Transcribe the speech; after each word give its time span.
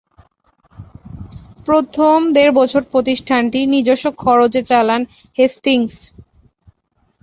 প্রথম 1.67 2.17
দেড় 2.35 2.53
বছর 2.59 2.81
প্রতিষ্ঠানটি 2.91 3.59
নিজস্ব 3.73 4.05
খরচে 4.23 4.61
চালান 4.69 5.01
হেস্টিংস। 5.37 5.93